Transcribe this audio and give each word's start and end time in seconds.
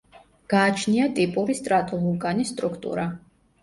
გააჩნია 0.53 1.11
ტიპური 1.21 1.59
სტრატოვულკანის 1.61 2.57
სტრუქტურა. 2.59 3.11